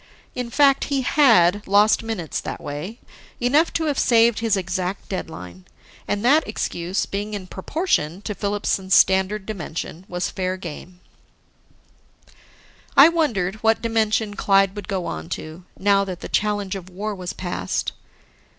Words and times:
In 0.33 0.49
fact, 0.49 0.85
he 0.85 1.01
had 1.03 1.67
lost 1.67 2.01
minutes 2.01 2.39
that 2.39 2.59
way, 2.59 2.97
enough 3.39 3.71
to 3.73 3.85
have 3.85 3.99
saved 3.99 4.39
his 4.39 4.57
exact 4.57 5.09
deadline. 5.09 5.65
And 6.07 6.25
that 6.25 6.47
excuse, 6.47 7.05
being 7.05 7.35
in 7.35 7.45
proportion 7.45 8.23
to 8.23 8.33
Filipson's 8.33 8.95
standard 8.95 9.45
dimension, 9.45 10.05
was 10.09 10.31
fair 10.31 10.57
game. 10.57 11.01
I 12.97 13.09
wondered 13.09 13.57
what 13.57 13.83
dimension 13.83 14.33
Clyde 14.35 14.75
would 14.75 14.87
go 14.87 15.05
on 15.05 15.29
to, 15.37 15.65
now 15.77 16.03
that 16.05 16.21
the 16.21 16.29
challenge 16.29 16.75
of 16.75 16.89
war 16.89 17.13
was 17.13 17.33
past. 17.33 17.91